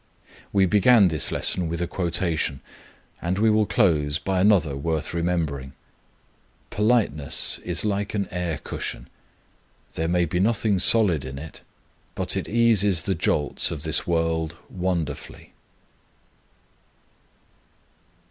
We 0.51 0.65
began 0.65 1.09
this 1.09 1.31
lesson 1.31 1.69
with 1.69 1.79
a 1.79 1.85
quotation, 1.85 2.61
and 3.21 3.37
we 3.37 3.51
will 3.51 3.67
close 3.67 4.17
by 4.17 4.41
another 4.41 4.75
worth 4.75 5.13
remembering: 5.13 5.73
"Politeness 6.71 7.59
is 7.59 7.85
like 7.85 8.15
an 8.15 8.27
air 8.31 8.59
cushion; 8.63 9.07
there 9.93 10.07
may 10.07 10.25
be 10.25 10.39
nothing 10.39 10.79
solid 10.79 11.23
in 11.23 11.37
it, 11.37 11.61
but 12.15 12.35
it 12.35 12.49
eases 12.49 13.03
the 13.03 13.13
jolts 13.13 13.69
of 13.69 13.83
this 13.83 14.07
world 14.07 14.57
wonderfully." 14.71 15.53